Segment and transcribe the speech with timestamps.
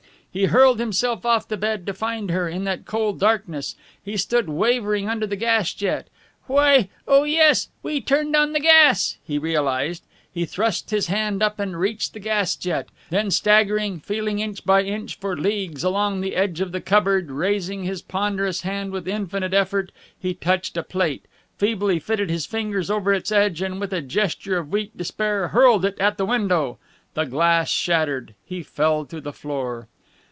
[0.33, 3.75] He hurled himself off the bed, to find her, in that cold darkness.
[4.01, 6.07] He stood wavering under the gas jet.
[6.47, 10.05] "Why oh, yes, we turned on the gas!" he realized.
[10.33, 12.87] He thrust his hand up and reached the gas jet.
[13.09, 17.83] Then, staggering, feeling inch by inch for leagues along the edge of the cupboard, raising
[17.83, 21.25] his ponderous hand with infinite effort, he touched a plate,
[21.57, 25.83] feebly fitted his fingers over its edge, and with a gesture of weak despair hurled
[25.83, 26.77] it at the window.
[27.15, 28.33] The glass shattered.
[28.45, 29.89] He fell to the floor.